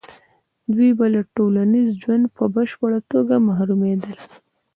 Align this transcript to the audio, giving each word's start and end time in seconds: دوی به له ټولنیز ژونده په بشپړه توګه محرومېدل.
دوی 0.75 0.91
به 0.97 1.05
له 1.13 1.21
ټولنیز 1.35 1.89
ژونده 2.01 2.29
په 2.37 2.43
بشپړه 2.55 2.99
توګه 3.11 3.35
محرومېدل. 3.47 4.17